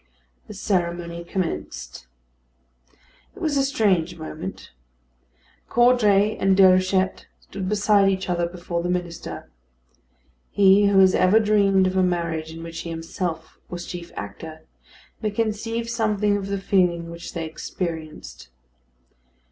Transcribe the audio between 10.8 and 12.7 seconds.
who has ever dreamed of a marriage in